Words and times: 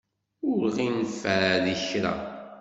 Ur 0.49 0.63
ɣ-ineffeɛ 0.75 1.47
di 1.63 1.75
kra. 1.85 2.13